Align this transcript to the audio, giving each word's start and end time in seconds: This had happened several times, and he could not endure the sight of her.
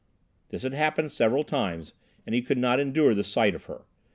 This 0.49 0.63
had 0.63 0.73
happened 0.73 1.11
several 1.11 1.43
times, 1.43 1.93
and 2.25 2.33
he 2.33 2.41
could 2.41 2.57
not 2.57 2.79
endure 2.79 3.13
the 3.13 3.23
sight 3.23 3.53
of 3.53 3.65
her. 3.65 3.83